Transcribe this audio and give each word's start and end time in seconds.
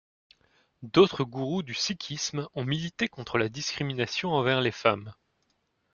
D'autres 0.81 1.23
Gurus 1.25 1.63
du 1.63 1.75
sikhisme 1.75 2.47
ont 2.55 2.65
milité 2.65 3.07
contre 3.07 3.37
la 3.37 3.49
discrimination 3.49 4.33
envers 4.33 4.59
les 4.59 4.71
femmes. 4.71 5.13